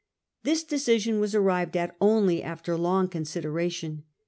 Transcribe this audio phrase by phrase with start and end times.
[0.41, 4.01] This decision was arrived at only after long consider ation.